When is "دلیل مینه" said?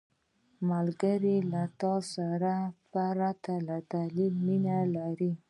3.91-4.77